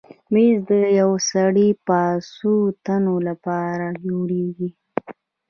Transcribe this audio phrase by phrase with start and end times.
[0.33, 2.03] مېز د یو سړي یا
[2.33, 2.53] څو
[2.85, 4.69] تنو لپاره جوړېږي.